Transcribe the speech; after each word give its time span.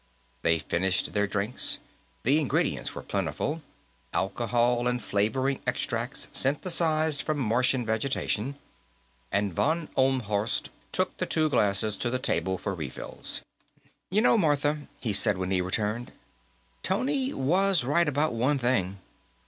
They 0.41 0.57
finished 0.57 1.13
their 1.13 1.27
drinks 1.27 1.77
the 2.23 2.39
ingredients 2.39 2.95
were 2.95 3.03
plentiful; 3.03 3.61
alcohol 4.13 4.87
and 4.87 4.99
flavoring 4.99 5.59
extracts 5.67 6.27
synthesized 6.31 7.21
from 7.21 7.37
Martian 7.37 7.85
vegetation 7.85 8.55
and 9.31 9.53
von 9.53 9.89
Ohlmhorst 9.95 10.71
took 10.91 11.15
the 11.17 11.27
two 11.27 11.51
glasses 11.51 11.97
to 11.97 12.09
the 12.09 12.17
table 12.17 12.57
for 12.57 12.73
refills. 12.73 13.41
"You 14.09 14.21
know, 14.21 14.39
Martha," 14.39 14.87
he 14.99 15.13
said, 15.13 15.37
when 15.37 15.51
he 15.51 15.61
returned, 15.61 16.11
"Tony 16.81 17.31
was 17.31 17.83
right 17.83 18.07
about 18.09 18.33
one 18.33 18.57
thing. 18.57 18.97